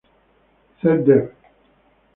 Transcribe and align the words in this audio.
Cell 0.81 1.05
Dev. 1.05 1.31